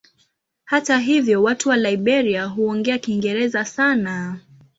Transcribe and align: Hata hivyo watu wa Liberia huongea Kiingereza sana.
Hata 0.65 0.97
hivyo 0.97 1.43
watu 1.43 1.69
wa 1.69 1.77
Liberia 1.77 2.45
huongea 2.45 2.97
Kiingereza 2.99 3.65
sana. 3.65 4.39